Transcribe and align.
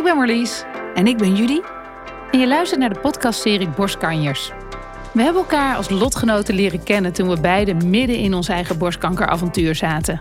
Ik 0.00 0.06
ben 0.06 0.16
Marlies. 0.16 0.64
En 0.94 1.06
ik 1.06 1.16
ben 1.16 1.34
Judy. 1.34 1.60
En 2.30 2.38
je 2.38 2.46
luistert 2.46 2.80
naar 2.80 2.92
de 2.92 3.00
podcastserie 3.00 3.68
Borstkanjers. 3.68 4.52
We 5.12 5.22
hebben 5.22 5.42
elkaar 5.42 5.76
als 5.76 5.90
lotgenoten 5.90 6.54
leren 6.54 6.82
kennen 6.82 7.12
toen 7.12 7.28
we 7.28 7.40
beiden 7.40 7.90
midden 7.90 8.16
in 8.16 8.34
ons 8.34 8.48
eigen 8.48 8.78
borstkankeravontuur 8.78 9.74
zaten. 9.74 10.18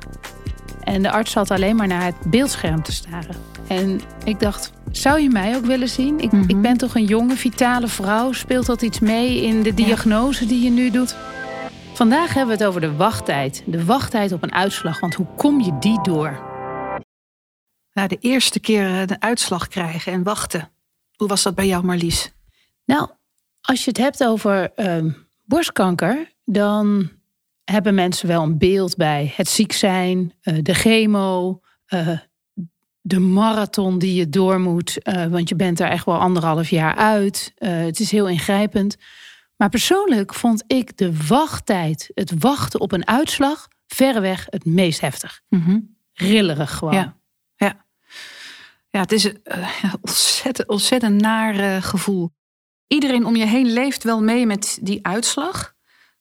En 0.83 1.01
de 1.01 1.11
arts 1.11 1.31
zat 1.31 1.51
alleen 1.51 1.75
maar 1.75 1.87
naar 1.87 2.03
het 2.03 2.15
beeldscherm 2.25 2.83
te 2.83 2.91
staren. 2.91 3.35
En 3.67 4.01
ik 4.23 4.39
dacht, 4.39 4.73
zou 4.91 5.21
je 5.21 5.29
mij 5.29 5.55
ook 5.55 5.65
willen 5.65 5.89
zien? 5.89 6.19
Ik, 6.19 6.31
ik 6.47 6.61
ben 6.61 6.77
toch 6.77 6.95
een 6.95 7.05
jonge, 7.05 7.35
vitale 7.35 7.87
vrouw? 7.87 8.31
Speelt 8.31 8.65
dat 8.65 8.81
iets 8.81 8.99
mee 8.99 9.43
in 9.43 9.63
de 9.63 9.73
diagnose 9.73 10.45
die 10.45 10.63
je 10.63 10.69
nu 10.69 10.91
doet? 10.91 11.15
Vandaag 11.93 12.33
hebben 12.33 12.57
we 12.57 12.63
het 12.63 12.69
over 12.69 12.81
de 12.81 12.95
wachttijd. 12.95 13.63
De 13.65 13.85
wachttijd 13.85 14.31
op 14.31 14.43
een 14.43 14.53
uitslag, 14.53 14.99
want 14.99 15.13
hoe 15.13 15.27
kom 15.37 15.61
je 15.61 15.77
die 15.79 16.01
door? 16.01 16.48
Nou, 17.93 18.07
de 18.07 18.17
eerste 18.19 18.59
keer 18.59 19.07
de 19.07 19.19
uitslag 19.19 19.67
krijgen 19.67 20.11
en 20.11 20.23
wachten. 20.23 20.69
Hoe 21.15 21.27
was 21.27 21.43
dat 21.43 21.55
bij 21.55 21.67
jou, 21.67 21.85
Marlies? 21.85 22.31
Nou, 22.85 23.09
als 23.61 23.83
je 23.83 23.89
het 23.89 23.97
hebt 23.97 24.23
over 24.23 24.73
ehm, 24.73 25.09
borstkanker, 25.43 26.33
dan 26.45 27.09
hebben 27.63 27.95
mensen 27.95 28.27
wel 28.27 28.43
een 28.43 28.57
beeld 28.57 28.95
bij 28.95 29.33
het 29.35 29.49
ziek 29.49 29.71
zijn, 29.71 30.33
eh, 30.41 30.57
de 30.61 30.73
chemo, 30.73 31.61
eh, 31.85 32.17
de 33.01 33.19
marathon 33.19 33.99
die 33.99 34.13
je 34.13 34.29
door 34.29 34.59
moet, 34.59 35.01
eh, 35.01 35.25
want 35.25 35.49
je 35.49 35.55
bent 35.55 35.79
er 35.79 35.89
echt 35.89 36.05
wel 36.05 36.19
anderhalf 36.19 36.69
jaar 36.69 36.95
uit. 36.95 37.53
het 37.57 37.99
is 37.99 38.11
heel 38.11 38.27
ingrijpend. 38.27 38.97
Maar 39.55 39.69
persoonlijk 39.69 40.33
vond 40.33 40.63
ik 40.67 40.97
de 40.97 41.25
wachttijd, 41.27 42.11
het 42.13 42.31
wachten 42.39 42.79
op 42.79 42.91
een 42.91 43.07
uitslag, 43.07 43.67
verreweg 43.87 44.45
het 44.49 44.65
meest 44.65 45.01
heftig. 45.01 45.41
Mm 45.49 45.97
Rillerig 46.13 46.77
gewoon. 46.77 46.93
Ja. 46.93 47.18
Ja 48.89 48.99
het 48.99 49.11
is 49.11 49.23
een 49.23 49.37
ontzettend, 50.01 50.67
ontzettend 50.67 51.21
naar 51.21 51.81
gevoel 51.81 52.31
iedereen 52.89 53.25
om 53.25 53.35
je 53.35 53.45
heen 53.45 53.73
leeft 53.73 54.03
wel 54.03 54.21
mee 54.21 54.45
met 54.45 54.79
die 54.81 54.99
uitslag. 55.05 55.73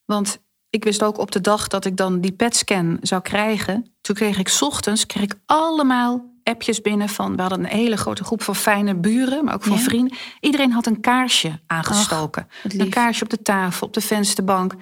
Want 0.04 0.38
ik 0.70 0.84
wist 0.84 1.02
ook 1.02 1.18
op 1.18 1.30
de 1.30 1.40
dag 1.40 1.68
dat 1.68 1.84
ik 1.84 1.96
dan 1.96 2.20
die 2.20 2.32
PET-scan 2.32 2.98
zou 3.00 3.22
krijgen. 3.22 3.96
Toen 4.00 4.14
kreeg 4.14 4.38
ik 4.38 4.56
ochtends 4.60 5.06
kreeg 5.06 5.22
ik 5.22 5.34
allemaal 5.46 6.36
appjes 6.42 6.80
binnen 6.80 7.08
van... 7.08 7.36
we 7.36 7.40
hadden 7.40 7.58
een 7.58 7.78
hele 7.78 7.96
grote 7.96 8.24
groep 8.24 8.42
van 8.42 8.56
fijne 8.56 8.94
buren, 8.94 9.44
maar 9.44 9.54
ook 9.54 9.64
van 9.64 9.78
vrienden. 9.78 10.16
Iedereen 10.40 10.72
had 10.72 10.86
een 10.86 11.00
kaarsje 11.00 11.60
aangestoken. 11.66 12.48
een 12.62 12.88
kaarsje 12.88 13.24
op 13.24 13.30
de 13.30 13.42
tafel, 13.42 13.86
op 13.86 13.94
de 13.94 14.00
vensterbank. 14.00 14.74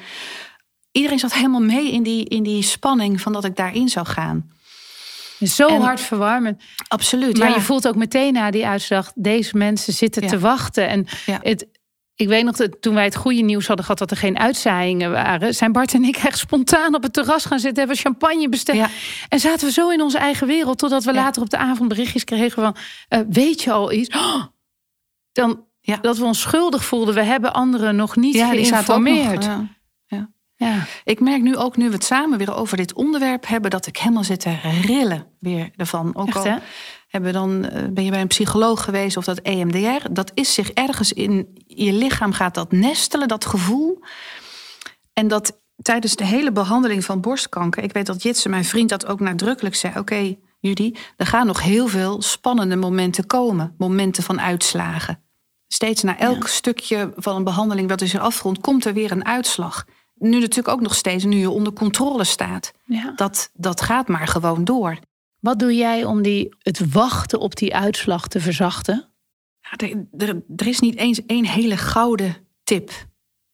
Iedereen 0.90 1.18
zat 1.18 1.34
helemaal 1.34 1.62
mee 1.62 1.92
in 1.92 2.02
die, 2.02 2.24
in 2.24 2.42
die 2.42 2.62
spanning 2.62 3.20
van 3.20 3.32
dat 3.32 3.44
ik 3.44 3.56
daarin 3.56 3.88
zou 3.88 4.06
gaan. 4.06 4.50
Zo 5.40 5.68
en, 5.68 5.80
hard 5.80 6.00
verwarmend. 6.00 6.62
Absoluut. 6.88 7.38
Maar 7.38 7.54
je 7.54 7.60
voelt 7.60 7.88
ook 7.88 7.96
meteen 7.96 8.32
na 8.32 8.50
die 8.50 8.66
uitslag, 8.66 9.12
deze 9.14 9.56
mensen 9.56 9.92
zitten 9.92 10.26
te 10.26 10.38
wachten. 10.38 10.88
En 10.88 11.06
het, 11.26 11.66
ik 12.14 12.28
weet 12.28 12.44
nog 12.44 12.56
dat 12.56 12.76
toen 12.80 12.94
wij 12.94 13.04
het 13.04 13.16
goede 13.16 13.42
nieuws 13.42 13.66
hadden 13.66 13.84
gehad 13.84 14.00
dat 14.00 14.10
er 14.10 14.16
geen 14.16 14.38
uitzaaiingen 14.38 15.10
waren, 15.10 15.54
zijn 15.54 15.72
Bart 15.72 15.94
en 15.94 16.04
ik 16.04 16.16
echt 16.16 16.38
spontaan 16.38 16.94
op 16.94 17.02
het 17.02 17.12
terras 17.12 17.44
gaan 17.44 17.58
zitten, 17.58 17.78
hebben 17.78 17.96
champagne 17.96 18.48
besteld. 18.48 18.88
En 19.28 19.40
zaten 19.40 19.66
we 19.66 19.72
zo 19.72 19.90
in 19.90 20.00
onze 20.00 20.18
eigen 20.18 20.46
wereld, 20.46 20.78
totdat 20.78 21.04
we 21.04 21.12
later 21.12 21.42
op 21.42 21.50
de 21.50 21.56
avond 21.56 21.88
berichtjes 21.88 22.24
kregen 22.24 22.62
van: 22.62 22.76
uh, 23.08 23.20
Weet 23.28 23.62
je 23.62 23.72
al 23.72 23.92
iets? 23.92 24.16
Oh, 24.16 24.42
dan 25.32 25.64
dat 26.00 26.18
we 26.18 26.24
ons 26.24 26.40
schuldig 26.40 26.84
voelden. 26.84 27.14
We 27.14 27.22
hebben 27.22 27.52
anderen 27.52 27.96
nog 27.96 28.16
niet 28.16 28.34
ja, 28.34 28.48
geïnformeerd. 28.48 29.46
Nog, 29.46 29.60
ja. 30.56 30.86
Ik 31.04 31.20
merk 31.20 31.42
nu 31.42 31.56
ook, 31.56 31.76
nu 31.76 31.86
we 31.86 31.94
het 31.94 32.04
samen 32.04 32.38
weer 32.38 32.54
over 32.54 32.76
dit 32.76 32.92
onderwerp 32.92 33.46
hebben, 33.46 33.70
dat 33.70 33.86
ik 33.86 33.96
helemaal 33.96 34.24
zit 34.24 34.40
te 34.40 34.56
rillen 34.82 35.26
weer 35.40 35.70
ervan. 35.76 36.16
Ook 36.16 36.26
Echt, 36.26 36.36
al 36.36 36.58
hebben 37.08 37.32
dan, 37.32 37.64
eh, 37.64 37.88
ben 37.90 38.04
je 38.04 38.10
bij 38.10 38.20
een 38.20 38.26
psycholoog 38.26 38.84
geweest 38.84 39.16
of 39.16 39.24
dat 39.24 39.38
EMDR. 39.38 40.06
Dat 40.10 40.30
is 40.34 40.54
zich 40.54 40.70
ergens 40.70 41.12
in 41.12 41.64
je 41.66 41.92
lichaam 41.92 42.32
gaat 42.32 42.54
dat 42.54 42.72
nestelen, 42.72 43.28
dat 43.28 43.44
gevoel. 43.44 44.00
En 45.12 45.28
dat 45.28 45.60
tijdens 45.82 46.16
de 46.16 46.24
hele 46.24 46.52
behandeling 46.52 47.04
van 47.04 47.20
borstkanker, 47.20 47.82
ik 47.82 47.92
weet 47.92 48.06
dat 48.06 48.22
Jitse, 48.22 48.48
mijn 48.48 48.64
vriend, 48.64 48.88
dat 48.88 49.06
ook 49.06 49.20
nadrukkelijk 49.20 49.74
zei: 49.74 49.92
Oké, 49.92 50.00
okay, 50.00 50.38
Judy, 50.60 50.94
er 51.16 51.26
gaan 51.26 51.46
nog 51.46 51.62
heel 51.62 51.88
veel 51.88 52.22
spannende 52.22 52.76
momenten 52.76 53.26
komen, 53.26 53.74
momenten 53.78 54.22
van 54.22 54.40
uitslagen. 54.40 55.20
Steeds 55.68 56.02
na 56.02 56.18
elk 56.18 56.48
stukje 56.48 57.12
van 57.16 57.36
een 57.36 57.44
behandeling 57.44 57.88
wat 57.88 58.00
is 58.00 58.14
er 58.14 58.20
afgerond, 58.20 58.60
komt 58.60 58.84
er 58.84 58.92
weer 58.92 59.10
een 59.10 59.24
uitslag. 59.24 59.84
Nu 60.18 60.40
natuurlijk 60.40 60.68
ook 60.68 60.80
nog 60.80 60.94
steeds, 60.94 61.24
nu 61.24 61.36
je 61.36 61.50
onder 61.50 61.72
controle 61.72 62.24
staat. 62.24 62.72
Ja. 62.84 63.12
Dat, 63.16 63.50
dat 63.54 63.80
gaat 63.80 64.08
maar 64.08 64.28
gewoon 64.28 64.64
door. 64.64 64.98
Wat 65.40 65.58
doe 65.58 65.74
jij 65.74 66.04
om 66.04 66.22
die, 66.22 66.54
het 66.58 66.92
wachten 66.92 67.40
op 67.40 67.56
die 67.56 67.74
uitslag 67.74 68.28
te 68.28 68.40
verzachten? 68.40 69.08
Ja, 69.60 69.86
er, 69.86 70.06
er, 70.28 70.42
er, 70.56 70.66
is 70.66 70.80
niet 70.80 70.96
eens 70.96 71.26
één 71.26 71.44
hele 71.44 71.76
gouden 71.76 72.36
tip. 72.64 72.90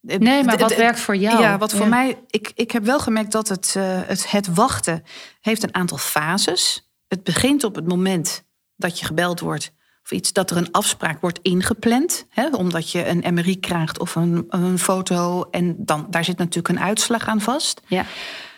Nee, 0.01 0.43
maar 0.43 0.57
wat 0.57 0.75
werkt 0.75 0.99
voor 0.99 1.15
jou? 1.15 1.41
Ja, 1.41 1.57
wat 1.57 1.73
voor 1.73 1.87
mij. 1.87 2.23
Ik, 2.27 2.51
ik 2.55 2.71
heb 2.71 2.83
wel 2.83 2.99
gemerkt 2.99 3.31
dat 3.31 3.47
het, 3.47 3.73
uh, 3.77 3.83
het, 4.05 4.31
het 4.31 4.53
wachten 4.53 5.03
heeft 5.41 5.63
een 5.63 5.73
aantal 5.75 5.97
fases. 5.97 6.89
Het 7.07 7.23
begint 7.23 7.63
op 7.63 7.75
het 7.75 7.87
moment 7.87 8.43
dat 8.75 8.99
je 8.99 9.05
gebeld 9.05 9.39
wordt 9.39 9.73
of 10.03 10.11
iets 10.11 10.33
dat 10.33 10.51
er 10.51 10.57
een 10.57 10.71
afspraak 10.71 11.21
wordt 11.21 11.39
ingepland, 11.41 12.25
hè, 12.29 12.47
omdat 12.47 12.91
je 12.91 13.07
een 13.07 13.33
MRI 13.33 13.59
krijgt 13.59 13.99
of 13.99 14.15
een, 14.15 14.45
een 14.49 14.79
foto 14.79 15.47
en 15.51 15.75
dan 15.77 16.07
daar 16.09 16.23
zit 16.23 16.37
natuurlijk 16.37 16.67
een 16.67 16.83
uitslag 16.83 17.27
aan 17.27 17.41
vast. 17.41 17.81
Ja. 17.87 18.05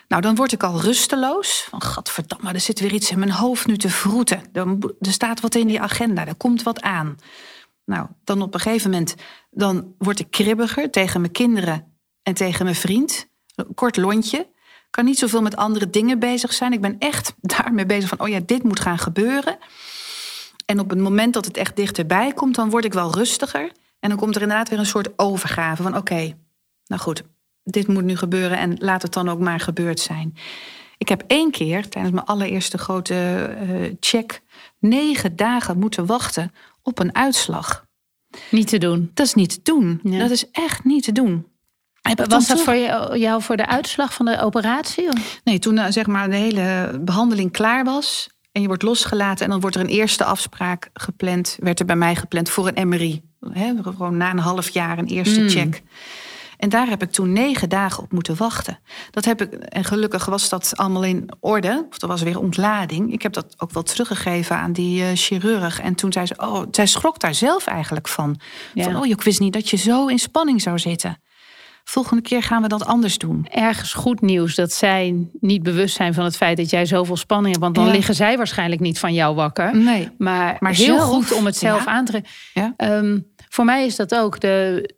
Nou, 0.08 0.22
dan 0.22 0.34
word 0.34 0.52
ik 0.52 0.62
al 0.62 0.80
rusteloos. 0.80 1.66
Van 1.70 1.82
gadverdamme, 1.82 2.52
er 2.52 2.60
zit 2.60 2.80
weer 2.80 2.92
iets 2.92 3.10
in 3.10 3.18
mijn 3.18 3.30
hoofd 3.30 3.66
nu 3.66 3.76
te 3.76 3.88
vroeten. 3.88 4.42
Er, 4.52 4.66
staat 5.00 5.40
wat 5.40 5.54
in 5.54 5.66
die 5.66 5.80
agenda, 5.80 6.26
er 6.26 6.34
komt 6.34 6.62
wat 6.62 6.80
aan. 6.80 7.16
Nou, 7.84 8.06
dan 8.24 8.42
op 8.42 8.54
een 8.54 8.60
gegeven 8.60 8.90
moment 8.90 9.14
dan 9.50 9.94
word 9.98 10.18
ik 10.18 10.30
kribbiger 10.30 10.90
tegen 10.90 11.20
mijn 11.20 11.32
kinderen 11.32 11.96
en 12.22 12.34
tegen 12.34 12.64
mijn 12.64 12.76
vriend. 12.76 13.28
Een 13.54 13.74
kort 13.74 13.96
lontje. 13.96 14.48
Kan 14.90 15.04
niet 15.04 15.18
zoveel 15.18 15.42
met 15.42 15.56
andere 15.56 15.90
dingen 15.90 16.18
bezig 16.18 16.52
zijn. 16.52 16.72
Ik 16.72 16.80
ben 16.80 16.96
echt 16.98 17.34
daarmee 17.56 17.86
bezig 17.86 18.08
van, 18.08 18.20
oh 18.20 18.28
ja, 18.28 18.40
dit 18.46 18.62
moet 18.62 18.80
gaan 18.80 18.98
gebeuren. 18.98 19.58
En 20.66 20.80
op 20.80 20.90
het 20.90 20.98
moment 20.98 21.34
dat 21.34 21.44
het 21.44 21.56
echt 21.56 21.76
dichterbij 21.76 22.32
komt, 22.32 22.54
dan 22.54 22.70
word 22.70 22.84
ik 22.84 22.92
wel 22.92 23.14
rustiger. 23.14 23.72
En 24.00 24.08
dan 24.08 24.18
komt 24.18 24.36
er 24.36 24.42
inderdaad 24.42 24.68
weer 24.68 24.78
een 24.78 24.86
soort 24.86 25.18
overgave 25.18 25.82
van, 25.82 25.96
oké, 25.96 26.34
nou 26.86 27.00
goed, 27.00 27.22
dit 27.62 27.88
moet 27.88 28.04
nu 28.04 28.16
gebeuren 28.16 28.58
en 28.58 28.76
laat 28.78 29.02
het 29.02 29.12
dan 29.12 29.28
ook 29.28 29.38
maar 29.38 29.60
gebeurd 29.60 30.00
zijn. 30.00 30.36
Ik 30.98 31.08
heb 31.08 31.24
één 31.26 31.50
keer 31.50 31.88
tijdens 31.88 32.14
mijn 32.14 32.26
allereerste 32.26 32.78
grote 32.78 33.56
uh, 33.62 33.92
check 34.00 34.40
negen 34.78 35.36
dagen 35.36 35.78
moeten 35.78 36.06
wachten 36.06 36.52
op 36.82 36.98
een 36.98 37.14
uitslag. 37.14 37.86
Niet 38.50 38.68
te 38.68 38.78
doen. 38.78 39.10
Dat 39.14 39.26
is 39.26 39.34
niet 39.34 39.50
te 39.50 39.60
doen. 39.62 40.00
Dat 40.02 40.30
is 40.30 40.50
echt 40.50 40.84
niet 40.84 41.02
te 41.02 41.12
doen. 41.12 41.46
Was 42.28 42.46
dat 42.46 42.60
voor 42.60 42.76
jou 43.18 43.42
voor 43.42 43.56
de 43.56 43.66
uitslag 43.66 44.14
van 44.14 44.26
de 44.26 44.40
operatie? 44.40 45.08
Of? 45.08 45.40
Nee, 45.44 45.58
toen 45.58 45.76
uh, 45.76 45.86
zeg 45.88 46.06
maar 46.06 46.30
de 46.30 46.36
hele 46.36 46.98
behandeling 47.00 47.52
klaar 47.52 47.84
was 47.84 48.28
en 48.56 48.62
je 48.62 48.68
wordt 48.68 48.82
losgelaten 48.82 49.44
en 49.44 49.50
dan 49.50 49.60
wordt 49.60 49.76
er 49.76 49.82
een 49.82 49.88
eerste 49.88 50.24
afspraak 50.24 50.90
gepland, 50.94 51.56
werd 51.60 51.80
er 51.80 51.86
bij 51.86 51.96
mij 51.96 52.16
gepland 52.16 52.50
voor 52.50 52.70
een 52.74 52.88
MRI. 52.88 53.22
He, 53.52 53.72
gewoon 53.82 54.16
na 54.16 54.30
een 54.30 54.38
half 54.38 54.68
jaar 54.68 54.98
een 54.98 55.06
eerste 55.06 55.40
mm. 55.40 55.48
check. 55.48 55.82
En 56.56 56.68
daar 56.68 56.88
heb 56.88 57.02
ik 57.02 57.10
toen 57.10 57.32
negen 57.32 57.68
dagen 57.68 58.02
op 58.02 58.12
moeten 58.12 58.36
wachten. 58.36 58.78
Dat 59.10 59.24
heb 59.24 59.40
ik, 59.42 59.52
en 59.52 59.84
gelukkig 59.84 60.24
was 60.24 60.48
dat 60.48 60.72
allemaal 60.76 61.04
in 61.04 61.28
orde. 61.40 61.86
Of 61.90 62.02
er 62.02 62.08
was 62.08 62.22
weer 62.22 62.38
ontlading. 62.38 63.12
Ik 63.12 63.22
heb 63.22 63.32
dat 63.32 63.54
ook 63.58 63.72
wel 63.72 63.82
teruggegeven 63.82 64.56
aan 64.56 64.72
die 64.72 65.02
uh, 65.02 65.08
chirurg. 65.14 65.80
En 65.80 65.94
toen 65.94 66.12
zei 66.12 66.26
ze, 66.26 66.34
oh, 66.36 66.62
zij 66.70 66.86
schrok 66.86 67.20
daar 67.20 67.34
zelf 67.34 67.66
eigenlijk 67.66 68.08
van. 68.08 68.40
Van, 68.74 68.96
oh, 68.96 69.06
ik 69.06 69.22
wist 69.22 69.40
niet 69.40 69.52
dat 69.52 69.70
je 69.70 69.76
zo 69.76 70.06
in 70.06 70.18
spanning 70.18 70.62
zou 70.62 70.78
zitten. 70.78 71.18
Volgende 71.88 72.22
keer 72.22 72.42
gaan 72.42 72.62
we 72.62 72.68
dat 72.68 72.84
anders 72.84 73.18
doen. 73.18 73.46
Ergens 73.50 73.92
goed 73.92 74.20
nieuws 74.20 74.54
dat 74.54 74.72
zij 74.72 75.28
niet 75.40 75.62
bewust 75.62 75.96
zijn 75.96 76.14
van 76.14 76.24
het 76.24 76.36
feit 76.36 76.56
dat 76.56 76.70
jij 76.70 76.86
zoveel 76.86 77.16
spanning 77.16 77.48
hebt. 77.48 77.64
Want 77.64 77.74
dan 77.74 77.90
liggen 77.90 78.14
zij 78.14 78.36
waarschijnlijk 78.36 78.80
niet 78.80 78.98
van 78.98 79.14
jou 79.14 79.34
wakker. 79.34 79.76
Nee. 79.76 80.10
Maar, 80.18 80.56
maar 80.60 80.72
heel 80.72 80.98
goed 80.98 81.32
om 81.32 81.46
het 81.46 81.56
zelf 81.56 81.86
aan 81.86 82.04
te 82.04 82.22
ja. 82.54 82.74
Um, 82.76 83.26
voor 83.48 83.64
mij 83.64 83.86
is 83.86 83.96
dat 83.96 84.14
ook. 84.14 84.40
De, 84.40 84.94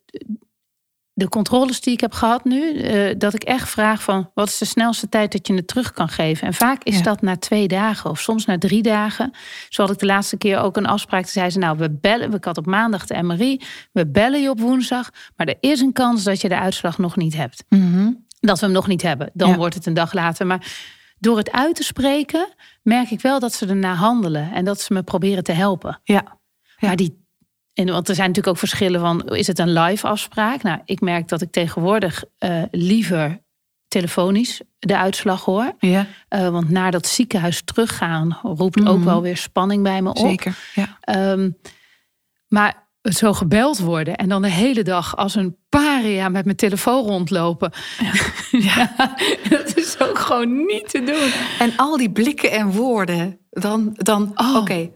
de 1.18 1.28
controles 1.28 1.80
die 1.80 1.92
ik 1.92 2.00
heb 2.00 2.12
gehad 2.12 2.44
nu, 2.44 2.72
uh, 2.72 3.14
dat 3.18 3.34
ik 3.34 3.42
echt 3.42 3.68
vraag 3.68 4.02
van 4.02 4.30
wat 4.34 4.48
is 4.48 4.58
de 4.58 4.64
snelste 4.64 5.08
tijd 5.08 5.32
dat 5.32 5.46
je 5.46 5.54
het 5.54 5.66
terug 5.66 5.92
kan 5.92 6.08
geven? 6.08 6.46
En 6.46 6.54
vaak 6.54 6.82
is 6.82 7.02
dat 7.02 7.22
na 7.22 7.36
twee 7.36 7.68
dagen 7.68 8.10
of 8.10 8.20
soms 8.20 8.44
na 8.44 8.58
drie 8.58 8.82
dagen. 8.82 9.30
Zo 9.68 9.82
had 9.82 9.90
ik 9.90 9.98
de 9.98 10.06
laatste 10.06 10.36
keer 10.36 10.58
ook 10.58 10.76
een 10.76 10.86
afspraak. 10.86 11.22
Toen 11.22 11.30
zei 11.30 11.50
ze, 11.50 11.58
nou, 11.58 11.78
we 11.78 11.90
bellen, 11.90 12.32
ik 12.32 12.44
had 12.44 12.58
op 12.58 12.66
maandag 12.66 13.06
de 13.06 13.22
MRI, 13.22 13.60
we 13.92 14.06
bellen 14.06 14.42
je 14.42 14.50
op 14.50 14.60
woensdag, 14.60 15.10
maar 15.36 15.46
er 15.46 15.56
is 15.60 15.80
een 15.80 15.92
kans 15.92 16.24
dat 16.24 16.40
je 16.40 16.48
de 16.48 16.58
uitslag 16.58 16.98
nog 16.98 17.16
niet 17.16 17.34
hebt. 17.36 17.64
Mhm. 17.68 18.12
Dat 18.40 18.58
we 18.58 18.64
hem 18.64 18.74
nog 18.74 18.86
niet 18.86 19.02
hebben. 19.02 19.30
Dan 19.32 19.56
wordt 19.56 19.74
het 19.74 19.86
een 19.86 19.94
dag 19.94 20.12
later. 20.12 20.46
Maar 20.46 20.66
door 21.18 21.36
het 21.36 21.52
uit 21.52 21.74
te 21.74 21.82
spreken, 21.82 22.48
merk 22.82 23.10
ik 23.10 23.20
wel 23.20 23.40
dat 23.40 23.54
ze 23.54 23.66
erna 23.66 23.94
handelen 23.94 24.52
en 24.52 24.64
dat 24.64 24.80
ze 24.80 24.92
me 24.92 25.02
proberen 25.02 25.44
te 25.44 25.52
helpen. 25.52 26.00
Ja. 26.04 26.38
Maar 26.78 26.96
die 26.96 27.26
en, 27.78 27.92
want 27.92 28.08
er 28.08 28.14
zijn 28.14 28.28
natuurlijk 28.28 28.54
ook 28.54 28.68
verschillen 28.68 29.00
van, 29.00 29.28
is 29.28 29.46
het 29.46 29.58
een 29.58 29.72
live 29.72 30.06
afspraak? 30.06 30.62
Nou, 30.62 30.80
ik 30.84 31.00
merk 31.00 31.28
dat 31.28 31.42
ik 31.42 31.50
tegenwoordig 31.50 32.24
uh, 32.38 32.62
liever 32.70 33.40
telefonisch 33.88 34.60
de 34.78 34.96
uitslag 34.96 35.44
hoor. 35.44 35.72
Ja. 35.78 36.06
Uh, 36.30 36.48
want 36.48 36.70
naar 36.70 36.90
dat 36.90 37.06
ziekenhuis 37.06 37.62
teruggaan 37.64 38.38
roept 38.42 38.86
ook 38.86 38.96
mhm. 38.96 39.04
wel 39.04 39.22
weer 39.22 39.36
spanning 39.36 39.82
bij 39.82 40.02
me 40.02 40.08
op. 40.08 40.16
Zeker, 40.16 40.58
ja. 40.74 40.98
Ehm, 41.00 41.50
maar 42.48 42.88
zo 43.02 43.32
gebeld 43.32 43.78
worden 43.78 44.16
en 44.16 44.28
dan 44.28 44.42
de 44.42 44.50
hele 44.50 44.82
dag 44.82 45.16
als 45.16 45.34
een 45.34 45.56
paria 45.68 46.28
met 46.28 46.44
mijn 46.44 46.56
telefoon 46.56 47.04
rondlopen. 47.06 47.72
Ja. 48.50 48.92
ja. 48.98 49.14
dat 49.48 49.76
is 49.76 50.00
ook 50.00 50.18
gewoon 50.18 50.66
niet 50.66 50.88
te 50.88 51.02
doen. 51.02 51.32
En 51.58 51.76
al 51.76 51.96
die 51.96 52.10
blikken 52.10 52.50
en 52.50 52.70
woorden, 52.70 53.38
dan, 53.50 53.90
dan 53.92 54.32
oh. 54.34 54.56
oké, 54.56 54.90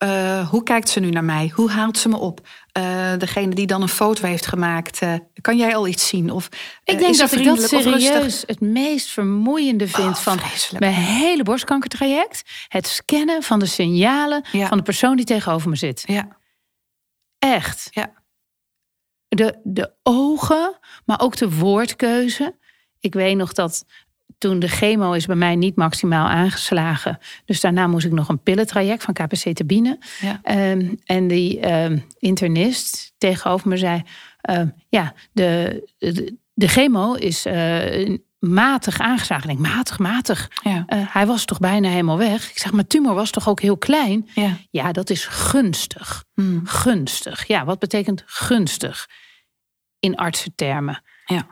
eh, 0.00 0.48
hoe 0.48 0.62
kijkt 0.62 0.88
ze 0.88 1.00
nu 1.00 1.10
naar 1.10 1.24
mij? 1.24 1.52
Hoe 1.54 1.70
haalt 1.70 1.98
ze 1.98 2.08
me 2.08 2.16
op? 2.16 2.48
Uh, 2.78 3.16
degene 3.18 3.54
die 3.54 3.66
dan 3.66 3.82
een 3.82 3.88
foto 3.88 4.26
heeft 4.26 4.46
gemaakt, 4.46 5.02
uh, 5.02 5.14
kan 5.40 5.56
jij 5.56 5.76
al 5.76 5.86
iets 5.86 6.08
zien? 6.08 6.30
Of, 6.30 6.48
ik 6.84 6.98
denk 6.98 7.16
dat 7.16 7.32
ik 7.32 7.44
dat 7.44 7.62
serieus 7.62 8.42
het 8.46 8.60
meest 8.60 9.08
vermoeiende 9.08 9.88
vind 9.88 10.08
oh, 10.08 10.14
van 10.14 10.38
mijn 10.78 10.92
hele 10.92 11.42
borstkankertraject. 11.42 12.42
Het 12.68 12.86
scannen 12.86 13.42
van 13.42 13.58
de 13.58 13.66
signalen 13.66 14.44
van 14.52 14.76
de 14.76 14.82
persoon 14.82 15.16
die 15.16 15.24
tegenover 15.24 15.70
me 15.70 15.76
zit. 15.76 16.02
Ja. 16.06 16.36
Echt. 17.38 17.88
Ja. 17.90 18.12
De, 19.28 19.60
de 19.62 19.92
ogen, 20.02 20.78
maar 21.04 21.20
ook 21.20 21.36
de 21.36 21.50
woordkeuze. 21.50 22.58
Ik 23.00 23.14
weet 23.14 23.36
nog 23.36 23.52
dat 23.52 23.84
toen 24.40 24.58
de 24.58 24.68
chemo 24.68 25.12
is 25.12 25.26
bij 25.26 25.36
mij 25.36 25.56
niet 25.56 25.76
maximaal 25.76 26.28
aangeslagen. 26.28 27.18
Dus 27.44 27.60
daarna 27.60 27.86
moest 27.86 28.06
ik 28.06 28.12
nog 28.12 28.28
een 28.28 28.42
pillentraject 28.42 29.02
van 29.02 29.14
KPC 29.14 29.54
te 29.54 29.64
binnen. 29.64 29.98
Ja. 30.20 30.40
Ehm, 30.42 30.94
en 31.04 31.28
die 31.28 31.60
ehm, 31.60 31.98
internist 32.18 33.12
tegenover 33.18 33.68
me 33.68 33.76
zei... 33.76 34.02
Ehm, 34.40 34.68
ja, 34.88 35.14
de, 35.32 35.82
de, 35.98 36.36
de, 36.54 36.68
chemo 36.68 37.14
is 37.14 37.46
uh, 37.46 38.16
matig 38.38 38.98
aangeslagen. 39.00 39.50
Ik 39.50 39.56
denk, 39.56 39.74
matig, 39.74 39.98
matig. 39.98 40.50
Ja. 40.62 40.84
Uh, 40.88 40.98
hij 41.12 41.26
was 41.26 41.44
toch 41.44 41.58
bijna 41.58 41.88
helemaal 41.88 42.18
weg. 42.18 42.50
Ik 42.50 42.58
zeg, 42.58 42.72
mijn 42.72 42.86
tumor 42.86 43.14
was 43.14 43.30
toch 43.30 43.48
ook 43.48 43.60
heel 43.60 43.78
klein? 43.78 44.28
Ja, 44.34 44.56
ja 44.70 44.92
dat 44.92 45.10
is 45.10 45.26
gunstig. 45.26 46.24
Hmm. 46.34 46.66
Gunstig. 46.66 47.46
Ja, 47.46 47.64
wat 47.64 47.78
betekent 47.78 48.22
gunstig? 48.26 49.08
In 49.98 50.16
artsentermen. 50.16 51.02
Ja. 51.24 51.46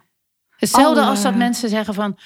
Hetzelfde 0.56 1.02
als 1.02 1.22
dat 1.22 1.34
mensen 1.34 1.68
zeggen 1.68 1.94
van 1.94 2.18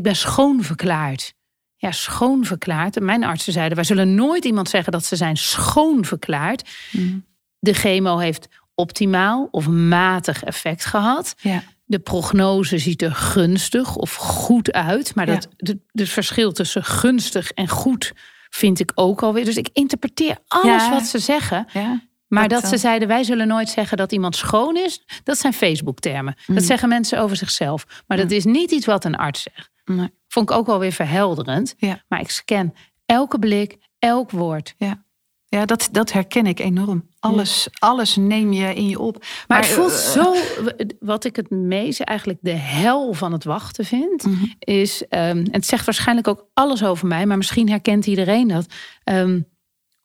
ik 0.00 0.06
ben 0.06 0.16
schoonverklaard. 0.16 1.34
Ja, 1.76 1.92
schoonverklaard. 1.92 2.96
En 2.96 3.04
mijn 3.04 3.24
artsen 3.24 3.52
zeiden, 3.52 3.76
wij 3.76 3.84
zullen 3.84 4.14
nooit 4.14 4.44
iemand 4.44 4.68
zeggen 4.68 4.92
dat 4.92 5.04
ze 5.04 5.16
zijn 5.16 5.36
schoonverklaard. 5.36 6.68
Mm. 6.90 7.24
De 7.58 7.72
chemo 7.72 8.18
heeft 8.18 8.48
optimaal 8.74 9.48
of 9.50 9.68
matig 9.68 10.42
effect 10.42 10.84
gehad. 10.84 11.34
Ja. 11.40 11.62
De 11.84 11.98
prognose 11.98 12.78
ziet 12.78 13.02
er 13.02 13.14
gunstig 13.14 13.96
of 13.96 14.14
goed 14.14 14.72
uit. 14.72 15.14
Maar 15.14 15.26
dat, 15.26 15.48
het 15.56 16.08
verschil 16.08 16.52
tussen 16.52 16.84
gunstig 16.84 17.50
en 17.50 17.68
goed 17.68 18.12
vind 18.50 18.80
ik 18.80 18.92
ook 18.94 19.22
alweer. 19.22 19.44
Dus 19.44 19.56
ik 19.56 19.68
interpreteer 19.72 20.38
alles 20.48 20.88
wat 20.88 21.04
ze 21.06 21.18
zeggen. 21.18 21.66
Ja. 21.72 22.00
Maar 22.28 22.48
dat, 22.48 22.66
ze 22.66 22.76
zeiden, 22.76 23.08
wij 23.08 23.22
zullen 23.24 23.46
nooit 23.46 23.68
zeggen 23.68 23.96
dat 23.96 24.12
iemand 24.12 24.36
schoon 24.36 24.76
is, 24.76 25.04
dat 25.24 25.38
zijn 25.38 25.52
Facebook-termen. 25.52 26.34
Dat 26.46 26.56
mm. 26.56 26.62
zeggen 26.64 26.88
mensen 26.88 27.18
over 27.20 27.36
zichzelf. 27.36 27.86
Maar 28.06 28.16
dat 28.16 28.30
is 28.30 28.44
niet 28.44 28.70
iets 28.70 28.86
wat 28.86 29.04
een 29.04 29.16
arts 29.16 29.42
zegt. 29.42 29.69
Nee. 29.96 30.10
Vond 30.28 30.50
ik 30.50 30.56
ook 30.56 30.66
wel 30.66 30.78
weer 30.78 30.92
verhelderend. 30.92 31.74
Ja. 31.76 32.04
Maar 32.08 32.20
ik 32.20 32.30
scan 32.30 32.74
elke 33.06 33.38
blik, 33.38 33.78
elk 33.98 34.30
woord. 34.30 34.74
Ja, 34.78 35.04
ja 35.44 35.66
dat, 35.66 35.88
dat 35.92 36.12
herken 36.12 36.46
ik 36.46 36.58
enorm. 36.58 37.08
Alles, 37.18 37.68
alles 37.78 38.16
neem 38.16 38.52
je 38.52 38.74
in 38.74 38.88
je 38.88 38.98
op. 38.98 39.24
Maar, 39.48 39.58
het 39.58 39.66
voelt 39.66 39.90
uh, 39.90 39.96
zo, 39.96 40.34
wat 41.00 41.24
ik 41.24 41.36
het 41.36 41.50
meest 41.50 42.00
eigenlijk 42.00 42.38
de 42.42 42.50
hel 42.50 43.12
van 43.12 43.32
het 43.32 43.44
wachten 43.44 43.84
vind, 43.84 44.24
mhm. 44.24 44.44
is, 44.58 45.04
um, 45.08 45.44
het 45.50 45.66
zegt 45.66 45.84
waarschijnlijk 45.84 46.28
ook 46.28 46.46
alles 46.54 46.84
over 46.84 47.06
mij, 47.06 47.26
maar 47.26 47.36
misschien 47.36 47.68
herkent 47.68 48.06
iedereen 48.06 48.48
dat. 48.48 48.66
Um, 49.04 49.48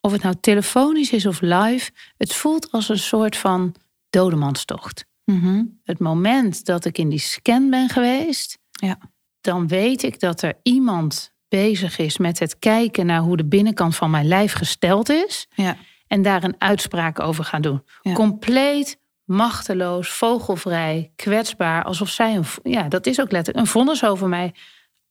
of 0.02 0.12
het 0.12 0.22
nou 0.22 0.36
telefonisch 0.40 1.12
is 1.12 1.26
of 1.26 1.42
live, 1.42 1.92
het 2.18 2.34
voelt 2.34 2.72
als 2.72 2.90
een 2.90 3.00
soort 3.00 3.38
van 3.38 3.76
dodemanstocht. 4.10 5.06
Mm 5.26 5.80
Het 5.84 6.00
moment 6.00 6.66
dat 6.66 6.86
ik 6.86 6.98
in 6.98 7.10
die 7.10 7.20
scan 7.20 7.70
ben 7.70 7.90
geweest, 7.90 8.58
ja 8.70 8.98
dan 9.46 9.68
weet 9.68 10.04
ik 10.04 10.20
dat 10.20 10.42
er 10.42 10.54
iemand 10.64 11.34
bezig 11.48 11.98
is 11.98 12.18
met 12.18 12.40
het 12.40 12.60
kijken 12.60 13.06
naar 13.06 13.20
hoe 13.20 13.38
de 13.38 13.46
binnenkant 13.46 13.96
van 13.96 14.10
mijn 14.10 14.28
lijf 14.28 14.54
gesteld 14.54 15.10
is. 15.10 15.48
Ja. 15.56 15.78
En 16.08 16.22
daar 16.22 16.44
een 16.44 16.56
uitspraak 16.58 17.20
over 17.20 17.44
gaan 17.44 17.62
doen. 17.62 17.84
Compleet 18.14 19.00
machteloos, 19.26 20.10
vogelvrij, 20.10 21.12
kwetsbaar. 21.16 21.84
Alsof 21.84 22.10
zij, 22.10 22.36
een, 22.36 22.46
ja, 22.64 22.88
dat 22.88 23.06
is 23.06 23.22
ook 23.22 23.32
letterlijk, 23.32 23.66
een 23.66 23.72
vonnis 23.72 24.06
over 24.06 24.28
mij 24.28 24.54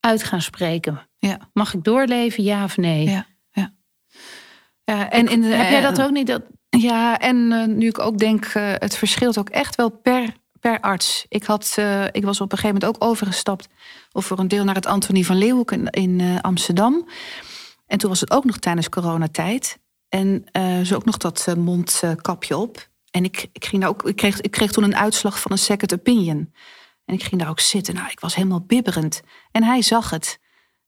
uit 0.01 0.23
gaan 0.23 0.43
spreken. 0.43 1.09
Ja. 1.19 1.39
Mag 1.53 1.75
ik 1.75 1.85
doorleven, 1.85 2.45
ja 2.45 2.65
of 2.65 2.77
nee? 2.77 3.05
Ja, 3.05 3.27
ja. 3.51 3.75
ja 4.85 5.11
en 5.11 5.29
in 5.29 5.41
de, 5.41 5.47
heb 5.47 5.71
jij 5.71 5.81
dat 5.81 6.03
ook 6.03 6.11
niet? 6.11 6.27
Dat... 6.27 6.43
Ja, 6.69 7.19
en 7.19 7.37
uh, 7.37 7.65
nu 7.65 7.87
ik 7.87 7.99
ook 7.99 8.19
denk, 8.19 8.55
uh, 8.55 8.73
het 8.75 8.97
verschilt 8.97 9.39
ook 9.39 9.49
echt 9.49 9.75
wel 9.75 9.91
per 9.91 10.35
per 10.71 10.81
arts. 10.81 11.27
Ik, 11.29 11.45
had, 11.45 11.77
uh, 11.79 12.05
ik 12.05 12.25
was 12.25 12.41
op 12.41 12.53
een 12.53 12.59
gegeven 12.59 12.81
moment 12.81 13.03
ook 13.03 13.09
overgestapt, 13.09 13.69
of 14.13 14.27
voor 14.27 14.39
een 14.39 14.49
deel 14.49 14.65
naar 14.65 14.75
het 14.75 14.87
Antonie 14.87 15.27
van 15.27 15.37
Leeuwenhoek 15.37 15.73
in, 15.73 15.91
in 15.91 16.19
uh, 16.19 16.41
Amsterdam. 16.41 17.09
En 17.87 17.99
toen 17.99 18.11
was 18.11 18.21
het 18.21 18.31
ook 18.31 18.45
nog 18.45 18.59
tijdens 18.59 18.89
coronatijd. 18.89 19.79
En 20.09 20.45
uh, 20.53 20.81
zo 20.81 20.95
ook 20.95 21.05
nog 21.05 21.17
dat 21.17 21.55
mondkapje 21.57 22.57
op. 22.57 22.89
En 23.11 23.25
ik, 23.25 23.49
ik, 23.53 23.65
ging 23.65 23.83
daar 23.83 23.91
ook, 23.91 24.09
ik, 24.09 24.17
kreeg, 24.17 24.41
ik 24.41 24.51
kreeg 24.51 24.73
toen 24.73 24.85
een 24.85 24.97
uitslag 24.97 25.41
van 25.41 25.53
een 25.53 25.59
second 25.59 25.95
opinion. 25.95 26.55
En 27.05 27.15
ik 27.15 27.23
ging 27.23 27.41
daar 27.41 27.51
ook 27.51 27.61
zitten. 27.61 27.95
Nou, 27.95 28.09
ik 28.11 28.21
was 28.21 28.35
helemaal 28.35 28.65
bibberend. 28.67 29.23
En 29.51 29.63
hij 29.63 29.83
zag 29.83 30.11
het. 30.11 30.39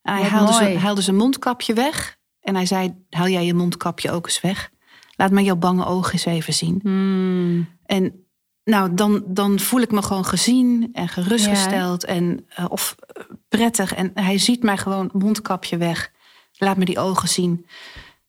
Hij 0.02 0.22
haalde, 0.22 0.52
zijn, 0.52 0.78
haalde 0.78 1.02
zijn 1.02 1.16
mondkapje 1.16 1.74
weg. 1.74 2.16
En 2.40 2.54
hij 2.54 2.66
zei: 2.66 3.04
Haal 3.10 3.28
jij 3.28 3.44
je 3.44 3.54
mondkapje 3.54 4.10
ook 4.10 4.26
eens 4.26 4.40
weg? 4.40 4.70
Laat 5.16 5.30
me 5.30 5.42
jouw 5.42 5.56
bange 5.56 5.86
ogen 5.86 6.12
eens 6.12 6.24
even 6.24 6.54
zien. 6.54 6.80
Hmm. 6.82 7.78
En 7.84 8.25
nou, 8.66 8.94
dan, 8.94 9.22
dan 9.26 9.60
voel 9.60 9.80
ik 9.80 9.90
me 9.90 10.02
gewoon 10.02 10.24
gezien 10.24 10.90
en 10.92 11.08
gerustgesteld 11.08 12.04
en 12.04 12.46
uh, 12.58 12.64
of 12.68 12.94
eh, 12.98 13.22
prettig. 13.48 13.94
En 13.94 14.10
hij 14.14 14.38
ziet 14.38 14.62
mij 14.62 14.76
gewoon 14.76 15.10
mondkapje 15.12 15.76
weg. 15.76 16.12
Laat 16.52 16.76
me 16.76 16.84
die 16.84 16.98
ogen 16.98 17.28
zien. 17.28 17.66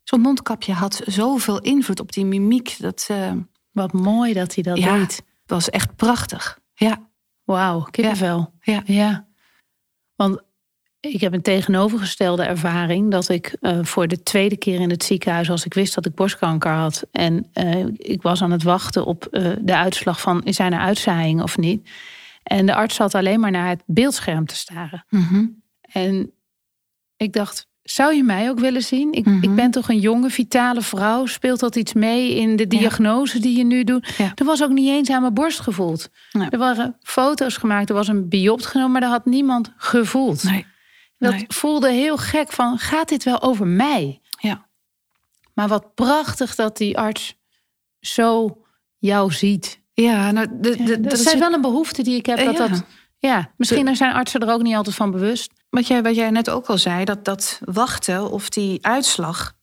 Zo'n 0.04 0.22
mondkapje 0.22 0.74
had 0.74 1.02
zoveel 1.06 1.62
invloed 1.62 2.00
op 2.00 2.12
die 2.12 2.26
mimiek. 2.26 2.76
Dat, 2.80 3.08
uh, 3.12 3.32
Wat 3.72 3.94
mooi 3.94 4.34
dat 4.34 4.54
hij 4.54 4.64
dat 4.64 4.78
ja, 4.78 4.98
deed. 4.98 5.24
was 5.46 5.70
echt 5.70 5.96
prachtig. 5.96 6.60
Ja. 6.74 7.10
Wauw, 7.44 7.82
kippenvel. 7.92 8.54
Ja. 8.62 8.82
ja. 8.86 9.28
Want 10.16 10.42
ik 11.00 11.22
heb 11.22 11.34
een 11.34 11.42
tegenovergestelde 11.42 12.44
ervaring 12.44 13.12
dat 13.12 13.30
ik 13.30 13.58
uh, 13.62 13.80
voor 13.82 14.08
de 14.08 14.24
tweede 14.24 14.58
keer 14.58 14.80
in 14.80 14.90
het 14.90 15.04
ziekenhuis, 15.04 15.50
als 15.50 15.66
ik 15.66 15.74
wist 15.74 15.96
dat 15.96 16.06
ik 16.06 16.16
borstkanker 16.16 16.72
had 16.72 17.08
en 17.12 17.50
uh, 17.54 17.86
ik 17.98 18.22
was 18.22 18.42
aan 18.42 18.52
het 18.52 18.64
wachten 18.64 19.06
op 19.06 19.28
uh, 19.32 19.52
de 19.62 19.76
uitslag 19.76 20.22
van 20.22 20.42
zijn 20.46 20.74
er 20.74 20.80
uitzaaiing 20.80 21.42
of 21.42 21.58
niet. 21.58 21.90
En 22.44 22.66
de 22.66 22.76
arts 22.76 22.96
zat 22.96 23.16
alleen 23.16 23.40
maar 23.40 23.52
naar 23.52 23.70
het 23.70 23.84
beeldscherm 23.86 24.46
te 24.46 24.56
staren. 24.56 25.06
Mm 25.10 25.28
-hmm. 25.30 25.62
En 25.82 26.32
ik 27.18 27.34
dacht, 27.34 27.68
zou 27.84 28.16
je 28.16 28.24
mij 28.24 28.50
ook 28.50 28.60
willen 28.60 28.82
zien? 28.82 29.14
Ik, 29.14 29.26
mm 29.26 29.34
-hmm. 29.34 29.44
ik, 29.44 29.56
ben 29.56 29.72
toch 29.72 29.90
een 29.90 30.00
jonge, 30.00 30.30
vitale 30.30 30.82
vrouw. 30.82 31.26
Speelt 31.26 31.60
dat 31.60 31.76
iets 31.76 31.94
mee 31.94 32.36
in 32.36 32.56
de 32.56 32.68
diagnose 32.68 33.36
ja. 33.36 33.42
die 33.42 33.58
je 33.58 33.64
nu 33.64 33.84
doet? 33.84 34.14
Ja. 34.18 34.32
Er 34.36 34.46
was 34.46 34.64
ook 34.64 34.72
niet 34.72 34.90
eens 34.90 35.10
aan 35.10 35.22
mijn 35.22 35.34
borst 35.34 35.60
gevoeld. 35.60 36.10
Nee. 36.32 36.50
Er 36.50 36.58
waren 36.58 36.96
foto's 37.02 37.58
gemaakt, 37.58 37.90
er 37.90 37.96
was 37.96 38.08
een 38.08 38.30
biopt 38.30 38.66
genomen, 38.66 38.92
maar 38.92 39.02
daar 39.02 39.10
had 39.10 39.26
niemand 39.26 39.74
gevoeld. 39.78 40.44
Nee. 40.44 40.66
Dat 41.18 41.44
voelde 41.48 41.92
heel 41.92 42.18
gek 42.18 42.52
van, 42.52 42.78
gaat 42.78 43.10
dit 43.10 43.24
wel 43.24 43.42
over 43.42 43.68
mij? 43.68 44.22
Ja. 44.40 44.68
Maar 45.54 45.68
wat 45.68 45.96
prachtig 45.96 46.56
dat 46.56 46.78
die 46.78 46.98
arts 46.98 47.36
zo 48.00 48.62
jou 48.98 49.32
ziet. 49.32 49.82
Ja, 49.94 50.32
nou, 50.32 50.48
de, 50.52 50.84
de, 50.84 51.02
dat 51.02 51.20
is 51.20 51.34
wel 51.34 51.54
een 51.54 51.62
behoefte 51.62 52.04
die 52.04 52.16
ik 52.16 52.26
heb. 52.26 52.38
Dat 52.38 52.58
ja. 52.58 52.68
dat, 52.68 52.84
ja, 53.18 53.52
misschien 53.58 53.96
zijn 53.96 54.14
artsen 54.14 54.42
er 54.42 54.54
ook 54.54 54.62
niet 54.62 54.76
altijd 54.76 54.96
van 54.96 55.12
bewust. 55.12 55.52
Wat 55.70 55.88
jij, 55.88 56.04
wat 56.04 56.16
jij 56.16 56.30
net 56.30 56.50
ook 56.50 56.68
al 56.68 56.78
zei, 56.78 57.06
dat 57.06 57.26
dat 57.26 57.60
wachten 57.64 58.32
of 58.32 58.50
die 58.50 58.86
uitslag, 58.86 59.54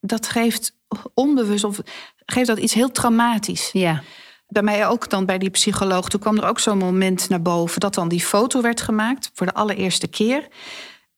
dat 0.00 0.28
geeft 0.28 0.76
onbewust 1.14 1.64
of 1.64 1.80
geeft 2.26 2.46
dat 2.46 2.58
iets 2.58 2.74
heel 2.74 2.90
traumatisch. 2.90 3.70
Ja. 3.72 4.02
Bij 4.46 4.62
mij 4.62 4.86
ook 4.86 5.10
dan 5.10 5.26
bij 5.26 5.38
die 5.38 5.50
psycholoog. 5.50 6.08
Toen 6.08 6.20
kwam 6.20 6.36
er 6.36 6.44
ook 6.44 6.60
zo'n 6.60 6.78
moment 6.78 7.28
naar 7.28 7.42
boven 7.42 7.80
dat 7.80 7.94
dan 7.94 8.08
die 8.08 8.20
foto 8.20 8.60
werd 8.60 8.80
gemaakt 8.80 9.30
voor 9.34 9.46
de 9.46 9.54
allereerste 9.54 10.06
keer. 10.06 10.48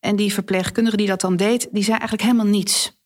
En 0.07 0.17
die 0.17 0.33
verpleegkundige 0.33 0.97
die 0.97 1.07
dat 1.07 1.21
dan 1.21 1.37
deed, 1.37 1.69
die 1.71 1.83
zei 1.83 1.99
eigenlijk 1.99 2.23
helemaal 2.23 2.53
niets. 2.53 2.99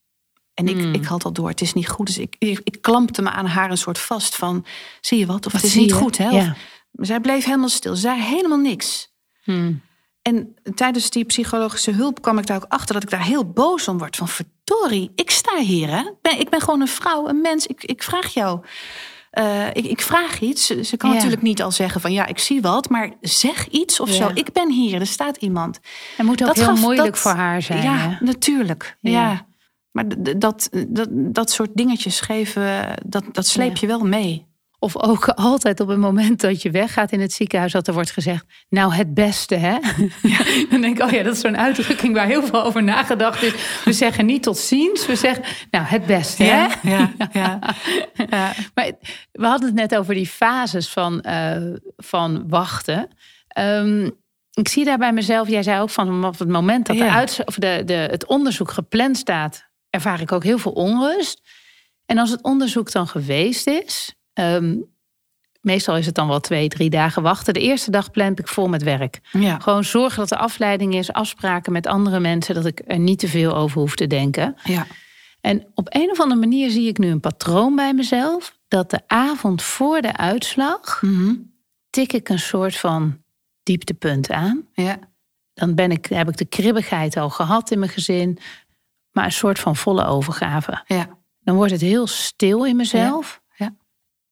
En 0.54 0.68
ik, 0.68 0.76
mm. 0.76 0.94
ik 0.94 1.04
had 1.04 1.24
al 1.24 1.32
door, 1.32 1.48
het 1.48 1.60
is 1.60 1.72
niet 1.72 1.88
goed. 1.88 2.06
Dus 2.06 2.18
ik, 2.18 2.36
ik, 2.38 2.60
ik, 2.64 2.82
klampte 2.82 3.22
me 3.22 3.30
aan 3.30 3.46
haar 3.46 3.70
een 3.70 3.78
soort 3.78 3.98
vast 3.98 4.36
van, 4.36 4.64
zie 5.00 5.18
je 5.18 5.26
wat? 5.26 5.46
Of 5.46 5.52
wat 5.52 5.60
het 5.60 5.70
is 5.70 5.76
niet 5.76 5.90
je? 5.90 5.94
goed, 5.94 6.18
hè? 6.18 6.28
Ja. 6.28 6.56
Of, 6.92 7.06
zij 7.06 7.20
bleef 7.20 7.44
helemaal 7.44 7.68
stil, 7.68 7.94
ze 7.94 8.00
zei 8.00 8.20
helemaal 8.20 8.58
niks. 8.58 9.12
Mm. 9.44 9.80
En 10.22 10.54
tijdens 10.74 11.10
die 11.10 11.24
psychologische 11.24 11.90
hulp 11.90 12.22
kwam 12.22 12.38
ik 12.38 12.46
daar 12.46 12.56
ook 12.56 12.72
achter 12.72 12.94
dat 12.94 13.02
ik 13.02 13.10
daar 13.10 13.24
heel 13.24 13.50
boos 13.50 13.88
om 13.88 13.98
word. 13.98 14.16
Van 14.16 14.28
verdorie, 14.28 15.12
ik 15.14 15.30
sta 15.30 15.58
hier, 15.58 15.88
hè? 15.88 16.00
Ik 16.00 16.20
ben, 16.22 16.40
ik 16.40 16.48
ben 16.50 16.60
gewoon 16.60 16.80
een 16.80 16.88
vrouw, 16.88 17.28
een 17.28 17.40
mens. 17.40 17.66
Ik, 17.66 17.84
ik 17.84 18.02
vraag 18.02 18.34
jou 18.34 18.60
uh, 19.38 19.66
ik, 19.66 19.84
ik, 19.84 20.00
vraag 20.00 20.40
iets. 20.40 20.66
Ze 20.66 20.96
kan 20.96 21.10
ja. 21.10 21.16
natuurlijk 21.16 21.42
niet 21.42 21.62
al 21.62 21.70
zeggen 21.70 22.00
van 22.00 22.12
ja, 22.12 22.26
ik 22.26 22.38
zie 22.38 22.60
wat, 22.60 22.88
maar 22.88 23.10
zeg 23.20 23.68
iets 23.68 24.00
of 24.00 24.08
ja. 24.08 24.14
zo. 24.14 24.30
Ik 24.34 24.52
ben 24.52 24.70
hier, 24.70 25.00
er 25.00 25.06
staat 25.06 25.36
iemand. 25.36 25.80
Het 26.16 26.26
moet 26.26 26.40
ook 26.40 26.46
dat 26.46 26.56
heel 26.56 26.64
gaf, 26.64 26.80
moeilijk 26.80 27.08
dat, 27.08 27.18
voor 27.18 27.34
haar 27.34 27.62
zijn. 27.62 27.82
Ja, 27.82 27.96
hè? 27.96 28.24
natuurlijk. 28.24 28.96
Ja. 29.00 29.46
Maar 29.90 30.04
dat, 30.38 30.38
dat, 30.38 30.68
dat 31.10 31.50
soort 31.50 31.70
dingetjes 31.74 32.20
geven, 32.20 32.94
dat, 33.06 33.24
dat 33.32 33.46
sleep 33.46 33.76
je 33.76 33.86
wel 33.86 34.00
mee. 34.00 34.48
Of 34.82 34.96
ook 34.96 35.28
altijd 35.50 35.80
op 35.80 35.88
het 35.88 35.98
moment 35.98 36.40
dat 36.40 36.62
je 36.62 36.70
weggaat 36.70 37.12
in 37.12 37.20
het 37.20 37.32
ziekenhuis, 37.32 37.72
dat 37.72 37.88
er 37.88 37.94
wordt 37.94 38.10
gezegd, 38.10 38.44
nou 38.68 38.92
het 38.94 39.14
beste 39.14 39.54
hè. 39.54 39.78
Ja. 40.22 40.38
Dan 40.70 40.80
denk 40.80 40.98
ik, 40.98 41.04
oh 41.04 41.10
ja, 41.10 41.22
dat 41.22 41.34
is 41.34 41.40
zo'n 41.40 41.56
uitdrukking 41.56 42.14
waar 42.14 42.26
heel 42.26 42.42
veel 42.42 42.64
over 42.64 42.82
nagedacht 42.82 43.42
is. 43.42 43.82
We 43.84 43.92
zeggen 43.92 44.26
niet 44.26 44.42
tot 44.42 44.58
ziens, 44.58 45.06
we 45.06 45.16
zeggen, 45.16 45.44
nou 45.70 45.84
het 45.84 46.06
beste 46.06 46.42
hè. 46.42 46.50
Ja, 46.50 46.70
ja, 46.82 47.12
ja. 47.32 47.58
Maar 48.74 48.92
we 49.32 49.46
hadden 49.46 49.66
het 49.66 49.76
net 49.76 49.96
over 49.96 50.14
die 50.14 50.26
fases 50.26 50.88
van, 50.88 51.24
uh, 51.26 51.74
van 51.96 52.48
wachten. 52.48 53.08
Um, 53.58 54.18
ik 54.52 54.68
zie 54.68 54.84
daar 54.84 54.98
bij 54.98 55.12
mezelf, 55.12 55.48
jij 55.48 55.62
zei 55.62 55.80
ook 55.80 55.90
van 55.90 56.24
op 56.24 56.38
het 56.38 56.48
moment 56.48 56.86
dat 56.86 56.96
de 56.96 57.10
uit, 57.10 57.42
of 57.44 57.54
de, 57.54 57.82
de, 57.84 57.94
het 57.94 58.26
onderzoek 58.26 58.70
gepland 58.70 59.16
staat, 59.16 59.68
ervaar 59.90 60.20
ik 60.20 60.32
ook 60.32 60.44
heel 60.44 60.58
veel 60.58 60.72
onrust. 60.72 61.40
En 62.06 62.18
als 62.18 62.30
het 62.30 62.42
onderzoek 62.42 62.92
dan 62.92 63.08
geweest 63.08 63.66
is, 63.66 64.14
Ehm, 64.40 64.76
meestal 65.60 65.96
is 65.96 66.06
het 66.06 66.14
dan 66.14 66.28
wel 66.28 66.40
twee, 66.40 66.68
drie 66.68 66.90
dagen 66.90 67.22
wachten. 67.22 67.54
De 67.54 67.60
eerste 67.60 67.90
dag 67.90 68.10
plan 68.10 68.32
ik 68.36 68.48
vol 68.48 68.68
met 68.68 68.82
werk. 68.82 69.20
Ja. 69.32 69.58
Gewoon 69.58 69.84
zorgen 69.84 70.18
dat 70.18 70.30
er 70.30 70.38
afleiding 70.38 70.94
is, 70.94 71.12
afspraken 71.12 71.72
met 71.72 71.86
andere 71.86 72.20
mensen, 72.20 72.54
dat 72.54 72.66
ik 72.66 72.82
er 72.86 72.98
niet 72.98 73.18
te 73.18 73.28
veel 73.28 73.56
over 73.56 73.80
hoef 73.80 73.94
te 73.94 74.06
denken. 74.06 74.56
Ja. 74.64 74.86
En 75.40 75.66
op 75.74 75.86
een 75.90 76.10
of 76.10 76.20
andere 76.20 76.40
manier 76.40 76.70
zie 76.70 76.88
ik 76.88 76.98
nu 76.98 77.08
een 77.08 77.20
patroon 77.20 77.76
bij 77.76 77.94
mezelf. 77.94 78.58
Dat 78.68 78.90
de 78.90 79.00
avond 79.06 79.62
voor 79.62 80.00
de 80.00 80.16
uitslag 80.16 81.02
mhm. 81.02 81.34
tik 81.90 82.12
ik 82.12 82.28
een 82.28 82.38
soort 82.38 82.76
van 82.76 83.22
dieptepunt 83.62 84.30
aan. 84.30 84.66
Ja. 84.72 84.98
Dan 85.54 85.74
ben 85.74 85.90
ik, 85.90 86.06
heb 86.06 86.28
ik 86.28 86.36
de 86.36 86.44
kribbigheid 86.44 87.16
al 87.16 87.30
gehad 87.30 87.70
in 87.70 87.78
mijn 87.78 87.90
gezin. 87.90 88.38
Maar 89.10 89.24
een 89.24 89.32
soort 89.32 89.58
van 89.58 89.76
volle 89.76 90.04
overgave. 90.04 90.82
Ja. 90.86 91.18
Dan 91.40 91.56
wordt 91.56 91.72
het 91.72 91.80
heel 91.80 92.06
stil 92.06 92.66
in 92.66 92.76
mezelf. 92.76 93.39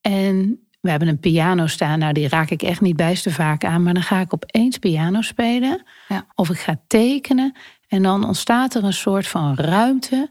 En 0.09 0.69
we 0.81 0.91
hebben 0.91 1.09
een 1.09 1.21
piano 1.21 1.67
staan. 1.67 1.99
Nou, 1.99 2.12
die 2.12 2.29
raak 2.29 2.50
ik 2.50 2.62
echt 2.62 2.81
niet 2.81 2.97
bijster 2.97 3.33
vaak 3.33 3.65
aan. 3.65 3.83
Maar 3.83 3.95
dan 3.95 4.03
ga 4.03 4.21
ik 4.21 4.35
opeens 4.35 4.79
piano 4.79 5.21
spelen. 5.21 5.83
Ja. 6.09 6.27
Of 6.35 6.50
ik 6.50 6.59
ga 6.59 6.81
tekenen. 6.87 7.57
En 7.88 8.03
dan 8.03 8.25
ontstaat 8.25 8.75
er 8.75 8.85
een 8.85 8.93
soort 8.93 9.29
van 9.29 9.55
ruimte. 9.55 10.31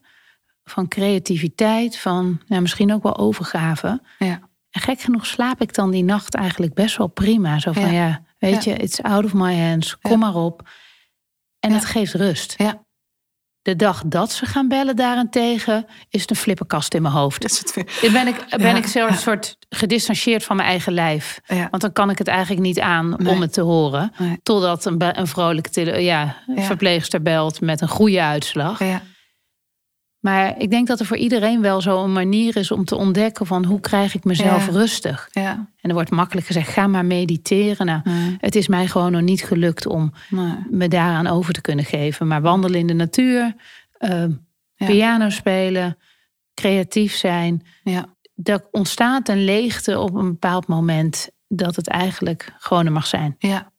Van 0.64 0.88
creativiteit. 0.88 1.98
Van 1.98 2.42
nou, 2.48 2.62
misschien 2.62 2.94
ook 2.94 3.04
wel 3.04 3.18
overgave. 3.18 4.02
Ja. 4.20 4.40
En 4.70 4.82
gek 4.82 5.00
genoeg 5.00 5.26
slaap 5.26 5.62
ik 5.62 5.74
dan 5.74 5.92
die 5.92 6.04
nacht 6.04 6.36
eigenlijk 6.36 6.74
best 6.74 6.98
wel 6.98 7.08
prima. 7.08 7.60
Zo 7.60 7.72
van 7.72 7.94
ja, 7.94 8.24
weet 8.38 8.64
je, 8.64 8.74
it's 8.74 9.02
out 9.02 9.26
of 9.26 9.34
my 9.34 9.56
hands. 9.56 9.98
Kom 10.00 10.20
maar 10.20 10.36
op. 10.36 10.70
En 11.60 11.72
het 11.72 11.86
geeft 11.86 12.14
rust. 12.14 12.54
Ja. 12.58 12.86
De 13.68 13.76
dag 13.76 14.02
dat 14.06 14.32
ze 14.32 14.46
gaan 14.46 14.68
bellen 14.68 14.96
daarentegen 14.96 15.86
is 16.10 16.22
het 16.22 16.30
een 16.30 16.36
flippenkast 16.36 16.94
in 16.94 17.02
mijn 17.02 17.14
hoofd. 17.14 17.42
Dan 18.02 18.12
ben 18.12 18.28
ik, 18.28 18.46
ben 18.58 18.76
ik 18.76 18.88
zo'n 18.88 19.14
soort 19.14 19.58
gedistanceerd 19.70 20.44
van 20.44 20.56
mijn 20.56 20.68
eigen 20.68 20.94
lijf. 20.94 21.40
Want 21.48 21.82
dan 21.82 21.92
kan 21.92 22.10
ik 22.10 22.18
het 22.18 22.28
eigenlijk 22.28 22.62
niet 22.62 22.80
aan 22.80 23.28
om 23.28 23.42
het 23.42 23.54
te 23.54 23.62
horen. 23.62 24.12
Totdat 24.44 24.86
een, 24.86 25.20
een 25.20 25.28
vrolijke 25.28 26.02
ja, 26.02 26.36
verpleegster 26.56 27.22
belt 27.22 27.62
met 27.62 27.82
een 27.82 27.88
goede 27.88 28.22
uitslag. 28.22 28.80
Maar 30.28 30.56
ik 30.58 30.70
denk 30.70 30.88
dat 30.88 31.00
er 31.00 31.06
voor 31.06 31.18
iedereen 31.18 31.62
wel 31.62 31.82
zo 31.82 32.04
een 32.04 32.14
manier 32.14 32.56
is 32.56 32.72
om 32.72 32.86
te 32.86 32.96
ontdekken 32.96 33.46
van 33.46 33.66
hoe 33.66 33.80
krijg 33.80 34.16
ik 34.16 34.24
mezelf 34.24 34.70
rustig. 34.70 35.28
Ja. 35.32 35.52
En 35.82 35.90
er 35.90 35.94
wordt 35.94 36.12
makkelijk 36.12 36.48
gezegd, 36.48 36.70
ga 36.70 36.88
maar 36.88 37.06
mediteren. 37.06 37.86
Nou, 37.86 38.02
Het 38.40 38.56
is 38.56 38.68
mij 38.68 38.88
gewoon 38.88 39.12
nog 39.12 39.22
niet 39.22 39.44
gelukt 39.44 39.86
om 39.86 40.14
me 40.70 40.88
daaraan 40.88 41.28
over 41.28 41.54
te 41.54 41.62
kunnen 41.62 41.86
geven. 41.86 42.28
Maar 42.28 42.42
wandelen 42.42 42.80
in 42.80 42.88
de 42.88 42.94
natuur, 42.94 43.56
uh, 44.00 44.24
piano 44.76 45.30
spelen, 45.30 45.98
creatief 46.54 47.16
zijn. 47.16 47.64
Ja. 47.84 48.06
Er 48.44 48.68
ontstaat 48.72 49.30
een 49.30 49.44
leegte 49.44 50.00
op 50.00 50.16
een 50.16 50.32
bepaald 50.32 50.68
moment 50.68 51.30
dat 51.48 51.76
het 51.76 51.88
eigenlijk 51.88 52.54
gewoon 52.58 52.86
er 52.86 52.92
mag 52.92 53.08
zijn. 53.08 53.36
Ja. 53.40 53.72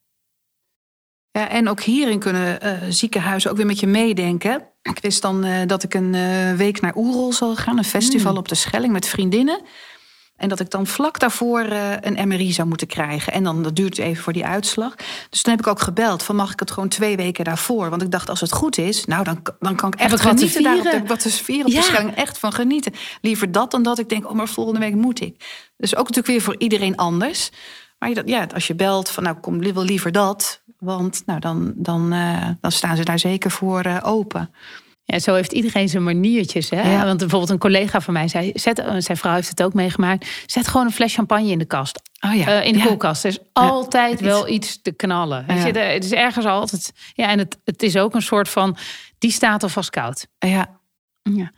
Ja, 1.32 1.49
en 1.49 1.68
ook 1.68 1.80
hierin 1.80 2.18
kunnen 2.18 2.58
uh, 2.64 2.73
ziekenhuizen 2.88 3.50
ook 3.50 3.56
weer 3.56 3.66
met 3.66 3.80
je 3.80 3.87
meedenken. 3.87 4.62
Ik 4.82 4.99
wist 5.00 5.23
dan 5.23 5.47
uh, 5.47 5.66
dat 5.66 5.82
ik 5.82 5.94
een 5.94 6.14
uh, 6.14 6.52
week 6.52 6.80
naar 6.80 6.97
Oerol 6.97 7.32
zal 7.32 7.56
gaan, 7.56 7.78
een 7.78 7.85
festival 7.85 8.32
mm. 8.32 8.38
op 8.38 8.49
de 8.49 8.54
Schelling 8.54 8.92
met 8.92 9.06
vriendinnen. 9.06 9.61
En 10.37 10.49
dat 10.49 10.61
ik 10.61 10.70
dan 10.70 10.87
vlak 10.87 11.18
daarvoor 11.18 11.66
een 12.00 12.28
MRI 12.28 12.52
zou 12.52 12.68
moeten 12.68 12.87
krijgen. 12.87 13.32
En 13.32 13.42
dan 13.44 13.62
dat 13.62 13.76
duurt 13.76 13.99
even 13.99 14.23
voor 14.23 14.32
die 14.32 14.44
uitslag. 14.44 14.94
Dus 15.30 15.42
toen 15.42 15.52
heb 15.52 15.62
ik 15.62 15.66
ook 15.66 15.80
gebeld 15.80 16.23
van 16.23 16.37
mag 16.37 16.52
ik 16.52 16.61
het 16.61 16.70
gewoon 16.70 16.88
twee 16.88 17.16
weken 17.16 17.44
daarvoor? 17.44 17.90
Want 17.90 18.02
ik 18.02 18.11
dacht 18.11 18.28
als 18.28 18.40
het 18.40 18.52
goed 18.52 18.78
is, 18.78 19.04
nou 19.04 19.25
dan, 19.25 19.42
dan 19.58 19.76
kan 19.76 19.92
ik 19.92 19.99
echt 19.99 20.11
wat 20.11 20.20
genieten 20.20 20.62
daar 20.62 20.76
op 20.76 20.82
de, 20.82 21.02
wat 21.06 21.20
te 21.20 21.30
vieren 21.30 21.66
op 21.66 21.73
de 21.73 21.82
Schelling. 21.82 22.14
Echt 22.14 22.38
van 22.38 22.52
genieten. 22.52 22.92
Liever 23.20 23.52
dat 23.52 23.70
dan 23.70 23.82
dat 23.82 23.99
ik 23.99 24.08
denk, 24.08 24.28
oh 24.28 24.35
maar 24.35 24.49
volgende 24.49 24.80
week 24.80 24.94
moet 24.94 25.20
ik. 25.20 25.44
Dus 25.76 25.92
ook 25.97 26.06
natuurlijk 26.06 26.26
weer 26.26 26.42
voor 26.42 26.56
iedereen 26.58 26.97
anders. 26.97 27.50
Maar 27.99 28.09
je, 28.09 28.23
ja, 28.25 28.47
als 28.55 28.67
je 28.67 28.75
belt 28.75 29.11
van 29.11 29.23
nou 29.23 29.37
kom 29.37 29.59
wil 29.59 29.83
liever 29.83 30.12
dat, 30.12 30.62
want 30.78 31.23
nou, 31.26 31.40
dan, 31.40 31.73
dan, 31.76 32.14
uh, 32.14 32.49
dan 32.61 32.73
staan 32.73 32.97
ze 32.97 33.05
daar 33.05 33.19
zeker 33.19 33.50
voor 33.50 33.87
uh, 33.87 33.99
open. 34.02 34.50
Ja, 35.05 35.19
zo 35.19 35.35
heeft 35.35 35.52
iedereen 35.52 35.88
zijn 35.88 36.05
maniertjes. 36.05 36.71
Hè? 36.71 36.93
Ja. 36.93 37.05
Want 37.05 37.19
bijvoorbeeld 37.19 37.50
een 37.50 37.59
collega 37.59 38.00
van 38.00 38.12
mij 38.12 38.28
zei, 38.28 38.50
zet, 38.55 38.78
eh, 38.78 38.95
zijn 38.99 39.17
vrouw 39.17 39.35
heeft 39.35 39.49
het 39.49 39.62
ook 39.62 39.75
meegemaakt, 39.75 40.28
zet 40.47 40.69
gewoon 40.69 40.87
een 40.87 40.93
fles 40.93 41.14
champagne 41.14 41.50
in 41.50 41.59
de 41.59 41.64
kast. 41.64 42.00
Oh 42.21 42.35
ja. 42.35 42.61
Uh, 42.61 42.67
in 42.67 42.73
de 42.73 42.87
koelkast. 42.87 43.25
Er 43.25 43.31
is 43.31 43.38
altijd 43.52 44.21
wel 44.21 44.49
iets 44.49 44.83
te 44.83 44.93
knallen. 44.93 45.47
Weet 45.47 45.62
je, 45.62 45.78
het 45.78 46.05
is 46.05 46.12
ergens 46.12 46.47
altijd. 46.47 46.93
Ja, 47.14 47.28
en 47.28 47.38
het, 47.38 47.59
het 47.64 47.83
is 47.83 47.97
ook 47.97 48.14
een 48.14 48.23
soort 48.23 48.49
van. 48.49 48.76
Die 49.19 49.31
staat 49.31 49.62
alvast 49.62 49.90
koud. 49.90 50.26
Ja. 50.38 50.78
ja. 51.23 51.52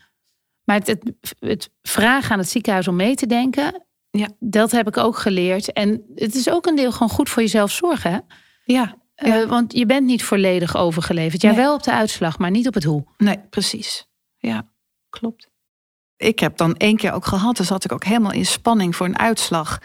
Maar 0.64 0.76
het, 0.76 0.86
het, 0.86 1.12
het 1.38 1.70
vragen 1.82 2.32
aan 2.32 2.38
het 2.38 2.50
ziekenhuis 2.50 2.88
om 2.88 2.96
mee 2.96 3.14
te 3.14 3.26
denken. 3.26 3.86
Ja. 4.10 4.28
Dat 4.38 4.70
heb 4.70 4.88
ik 4.88 4.96
ook 4.96 5.16
geleerd. 5.16 5.72
En 5.72 6.02
het 6.14 6.34
is 6.34 6.50
ook 6.50 6.66
een 6.66 6.76
deel 6.76 6.92
gewoon 6.92 7.08
goed 7.08 7.28
voor 7.28 7.42
jezelf 7.42 7.70
zorgen. 7.70 8.12
Hè? 8.12 8.18
Ja. 8.64 8.98
Uh, 9.16 9.44
want 9.44 9.72
je 9.72 9.86
bent 9.86 10.06
niet 10.06 10.24
volledig 10.24 10.76
overgeleverd. 10.76 11.42
Ja, 11.42 11.54
wel 11.54 11.74
op 11.74 11.82
de 11.82 11.92
uitslag, 11.92 12.38
maar 12.38 12.50
niet 12.50 12.66
op 12.66 12.74
het 12.74 12.84
hoe. 12.84 13.04
Nee, 13.16 13.38
precies. 13.50 14.06
Ja, 14.36 14.68
klopt. 15.10 15.48
Ik 16.16 16.38
heb 16.38 16.56
dan 16.56 16.76
één 16.76 16.96
keer 16.96 17.12
ook 17.12 17.26
gehad, 17.26 17.56
dus 17.56 17.66
zat 17.66 17.84
ik 17.84 17.92
ook 17.92 18.04
helemaal 18.04 18.32
in 18.32 18.46
spanning 18.46 18.96
voor 18.96 19.06
een 19.06 19.18
uitslag. 19.18 19.78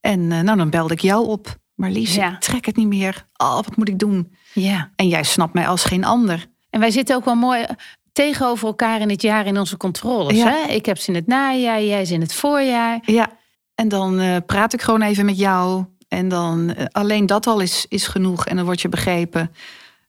En 0.00 0.20
uh, 0.20 0.40
nou, 0.40 0.58
dan 0.58 0.70
belde 0.70 0.94
ik 0.94 1.00
jou 1.00 1.26
op. 1.26 1.56
Marlies, 1.74 2.14
ja. 2.14 2.32
ik 2.32 2.40
trek 2.40 2.66
het 2.66 2.76
niet 2.76 2.86
meer. 2.86 3.26
Oh, 3.36 3.54
wat 3.54 3.76
moet 3.76 3.88
ik 3.88 3.98
doen? 3.98 4.34
Ja. 4.52 4.90
En 4.96 5.08
jij 5.08 5.22
snapt 5.22 5.54
mij 5.54 5.68
als 5.68 5.84
geen 5.84 6.04
ander. 6.04 6.46
En 6.70 6.80
wij 6.80 6.90
zitten 6.90 7.16
ook 7.16 7.24
wel 7.24 7.34
mooi 7.34 7.66
tegenover 8.12 8.66
elkaar 8.66 9.00
in 9.00 9.10
het 9.10 9.22
jaar 9.22 9.46
in 9.46 9.58
onze 9.58 9.76
controles. 9.76 10.36
Ja. 10.36 10.48
Hè? 10.48 10.72
Ik 10.72 10.86
heb 10.86 10.98
ze 10.98 11.08
in 11.08 11.14
het 11.14 11.26
najaar, 11.26 11.82
jij 11.82 12.04
ze 12.04 12.14
in 12.14 12.20
het 12.20 12.34
voorjaar. 12.34 13.00
Ja, 13.02 13.30
en 13.74 13.88
dan 13.88 14.20
uh, 14.20 14.36
praat 14.46 14.72
ik 14.72 14.82
gewoon 14.82 15.02
even 15.02 15.24
met 15.24 15.38
jou. 15.38 15.84
En 16.08 16.28
dan 16.28 16.74
eh, 16.74 16.84
alleen 16.90 17.26
dat 17.26 17.46
al 17.46 17.60
is, 17.60 17.86
is 17.88 18.06
genoeg 18.06 18.46
en 18.46 18.56
dan 18.56 18.64
word 18.64 18.80
je 18.80 18.88
begrepen. 18.88 19.50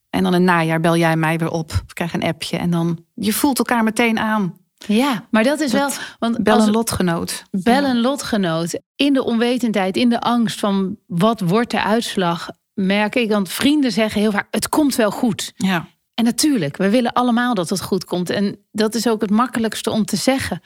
En 0.09 0.23
dan 0.23 0.33
een 0.33 0.43
najaar 0.43 0.79
bel 0.79 0.97
jij 0.97 1.15
mij 1.15 1.37
weer 1.37 1.51
op. 1.51 1.71
Of 1.71 1.93
krijg 1.93 2.13
een 2.13 2.23
appje. 2.23 2.57
En 2.57 2.69
dan 2.69 3.05
je 3.13 3.33
voelt 3.33 3.57
elkaar 3.57 3.83
meteen 3.83 4.19
aan. 4.19 4.57
Ja, 4.77 5.25
maar 5.29 5.43
dat 5.43 5.59
is 5.59 5.71
wel. 5.71 5.89
Want 6.19 6.43
bel 6.43 6.61
een 6.61 6.71
lotgenoot. 6.71 7.43
Bel 7.51 7.83
een 7.83 8.01
lotgenoot. 8.01 8.79
In 8.95 9.13
de 9.13 9.23
onwetendheid, 9.23 9.97
in 9.97 10.09
de 10.09 10.21
angst 10.21 10.59
van 10.59 10.97
wat 11.07 11.39
wordt 11.39 11.71
de 11.71 11.83
uitslag, 11.83 12.49
merk 12.73 13.15
ik. 13.15 13.29
Want 13.29 13.49
vrienden 13.49 13.91
zeggen 13.91 14.21
heel 14.21 14.31
vaak: 14.31 14.47
het 14.51 14.69
komt 14.69 14.95
wel 14.95 15.11
goed. 15.11 15.53
Ja. 15.55 15.87
En 16.13 16.23
natuurlijk, 16.23 16.77
we 16.77 16.89
willen 16.89 17.13
allemaal 17.13 17.53
dat 17.53 17.69
het 17.69 17.81
goed 17.81 18.05
komt. 18.05 18.29
En 18.29 18.57
dat 18.71 18.95
is 18.95 19.07
ook 19.07 19.21
het 19.21 19.29
makkelijkste 19.29 19.91
om 19.91 20.05
te 20.05 20.15
zeggen. 20.15 20.61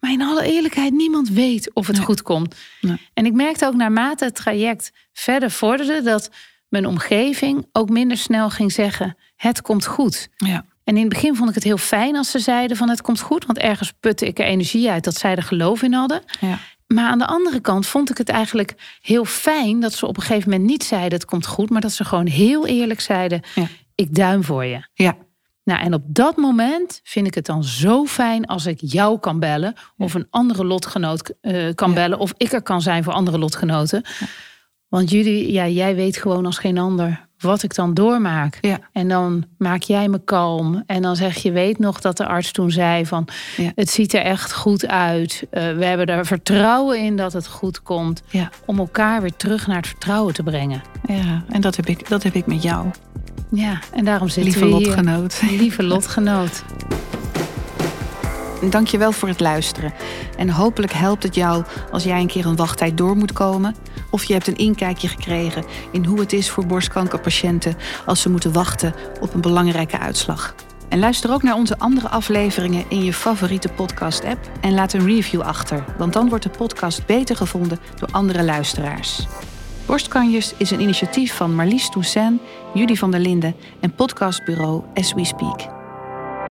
Maar 0.00 0.12
in 0.12 0.22
alle 0.22 0.44
eerlijkheid, 0.44 0.92
niemand 0.92 1.28
weet 1.28 1.74
of 1.74 1.86
het 1.86 1.98
goed 1.98 2.22
komt. 2.22 2.54
En 3.14 3.26
ik 3.26 3.32
merkte 3.32 3.66
ook 3.66 3.74
naarmate 3.74 4.24
het 4.24 4.34
traject 4.34 4.92
verder 5.12 5.50
vorderde 5.50 6.02
dat 6.02 6.30
mijn 6.68 6.86
omgeving 6.86 7.66
ook 7.72 7.88
minder 7.88 8.16
snel 8.16 8.50
ging 8.50 8.72
zeggen: 8.72 9.16
het 9.36 9.62
komt 9.62 9.86
goed. 9.86 10.28
Ja. 10.36 10.64
En 10.84 10.94
in 10.94 11.00
het 11.00 11.12
begin 11.12 11.36
vond 11.36 11.48
ik 11.48 11.54
het 11.54 11.64
heel 11.64 11.76
fijn 11.76 12.16
als 12.16 12.30
ze 12.30 12.38
zeiden 12.38 12.76
van 12.76 12.88
het 12.88 13.02
komt 13.02 13.20
goed, 13.20 13.46
want 13.46 13.58
ergens 13.58 13.92
putte 14.00 14.26
ik 14.26 14.38
er 14.38 14.44
energie 14.44 14.90
uit 14.90 15.04
dat 15.04 15.16
zij 15.16 15.36
er 15.36 15.42
geloof 15.42 15.82
in 15.82 15.92
hadden. 15.92 16.22
Ja. 16.40 16.58
Maar 16.86 17.10
aan 17.10 17.18
de 17.18 17.26
andere 17.26 17.60
kant 17.60 17.86
vond 17.86 18.10
ik 18.10 18.18
het 18.18 18.28
eigenlijk 18.28 18.74
heel 19.00 19.24
fijn 19.24 19.80
dat 19.80 19.92
ze 19.92 20.06
op 20.06 20.16
een 20.16 20.22
gegeven 20.22 20.50
moment 20.50 20.68
niet 20.68 20.84
zeiden 20.84 21.18
het 21.18 21.24
komt 21.24 21.46
goed, 21.46 21.70
maar 21.70 21.80
dat 21.80 21.92
ze 21.92 22.04
gewoon 22.04 22.26
heel 22.26 22.66
eerlijk 22.66 23.00
zeiden: 23.00 23.42
ik 23.94 24.14
duim 24.14 24.44
voor 24.44 24.64
je. 24.64 24.88
Ja. 24.94 25.16
Nou, 25.64 25.80
en 25.80 25.94
op 25.94 26.02
dat 26.06 26.36
moment 26.36 27.00
vind 27.02 27.26
ik 27.26 27.34
het 27.34 27.46
dan 27.46 27.64
zo 27.64 28.04
fijn 28.04 28.46
als 28.46 28.66
ik 28.66 28.78
jou 28.80 29.18
kan 29.18 29.38
bellen. 29.38 29.74
Of 29.96 30.14
een 30.14 30.26
andere 30.30 30.64
lotgenoot 30.64 31.34
uh, 31.42 31.74
kan 31.74 31.94
bellen. 31.94 32.18
Of 32.18 32.34
ik 32.36 32.52
er 32.52 32.62
kan 32.62 32.82
zijn 32.82 33.04
voor 33.04 33.12
andere 33.12 33.38
lotgenoten. 33.38 34.04
Want 34.88 35.10
jullie, 35.10 35.52
ja, 35.52 35.68
jij 35.68 35.94
weet 35.94 36.16
gewoon 36.16 36.46
als 36.46 36.58
geen 36.58 36.78
ander 36.78 37.28
wat 37.44 37.62
ik 37.62 37.74
dan 37.74 37.94
doormaak. 37.94 38.58
Ja. 38.60 38.78
En 38.92 39.08
dan 39.08 39.44
maak 39.58 39.82
jij 39.82 40.08
me 40.08 40.24
kalm. 40.24 40.82
En 40.86 41.02
dan 41.02 41.16
zeg 41.16 41.36
je, 41.36 41.52
weet 41.52 41.78
nog 41.78 42.00
dat 42.00 42.16
de 42.16 42.26
arts 42.26 42.52
toen 42.52 42.70
zei 42.70 43.06
van... 43.06 43.28
het 43.74 43.90
ziet 43.90 44.14
er 44.14 44.22
echt 44.22 44.52
goed 44.52 44.86
uit. 44.86 45.46
Uh, 45.50 45.76
we 45.76 45.84
hebben 45.84 46.06
er 46.06 46.26
vertrouwen 46.26 46.98
in 46.98 47.16
dat 47.16 47.32
het 47.32 47.46
goed 47.46 47.82
komt. 47.82 48.22
Om 48.66 48.78
elkaar 48.78 49.22
weer 49.22 49.36
terug 49.36 49.66
naar 49.66 49.76
het 49.76 49.86
vertrouwen 49.86 50.34
te 50.34 50.42
brengen. 50.42 50.82
Ja, 51.06 51.44
en 51.48 51.60
dat 51.60 51.76
heb 51.76 51.86
ik, 51.86 52.08
dat 52.08 52.22
heb 52.22 52.34
ik 52.34 52.46
met 52.46 52.62
jou. 52.62 52.86
Ja, 53.50 53.78
en 53.92 54.04
daarom 54.04 54.28
zitten 54.28 54.52
Lieve 54.52 54.68
we 54.68 54.76
hier. 54.76 54.86
lotgenoot. 54.86 55.40
Lieve 55.50 55.82
lotgenoot. 55.82 56.64
Dank 58.70 58.86
je 58.86 58.98
wel 58.98 59.12
voor 59.12 59.28
het 59.28 59.40
luisteren. 59.40 59.94
En 60.36 60.50
hopelijk 60.50 60.92
helpt 60.92 61.22
het 61.22 61.34
jou 61.34 61.64
als 61.92 62.04
jij 62.04 62.20
een 62.20 62.26
keer 62.26 62.46
een 62.46 62.56
wachttijd 62.56 62.96
door 62.96 63.16
moet 63.16 63.32
komen. 63.32 63.76
Of 64.10 64.24
je 64.24 64.32
hebt 64.32 64.46
een 64.46 64.56
inkijkje 64.56 65.08
gekregen 65.08 65.64
in 65.92 66.04
hoe 66.04 66.20
het 66.20 66.32
is 66.32 66.50
voor 66.50 66.66
borstkankerpatiënten 66.66 67.76
als 68.06 68.20
ze 68.20 68.30
moeten 68.30 68.52
wachten 68.52 68.94
op 69.20 69.34
een 69.34 69.40
belangrijke 69.40 69.98
uitslag. 69.98 70.54
En 70.88 70.98
luister 70.98 71.32
ook 71.32 71.42
naar 71.42 71.54
onze 71.54 71.78
andere 71.78 72.08
afleveringen 72.08 72.84
in 72.88 73.04
je 73.04 73.12
favoriete 73.12 73.68
podcast-app 73.68 74.50
en 74.60 74.74
laat 74.74 74.92
een 74.92 75.06
review 75.06 75.40
achter, 75.40 75.84
want 75.98 76.12
dan 76.12 76.28
wordt 76.28 76.44
de 76.44 76.50
podcast 76.50 77.06
beter 77.06 77.36
gevonden 77.36 77.78
door 77.98 78.08
andere 78.10 78.44
luisteraars. 78.44 79.26
Borstkanjers 79.86 80.54
is 80.56 80.70
een 80.70 80.80
initiatief 80.80 81.34
van 81.34 81.54
Marlies 81.54 81.90
Toussaint, 81.90 82.40
Judy 82.74 82.94
van 82.94 83.10
der 83.10 83.20
Linden 83.20 83.54
en 83.80 83.94
podcastbureau 83.94 84.82
As 84.94 85.12
We 85.12 85.24
Speak. 85.24 85.73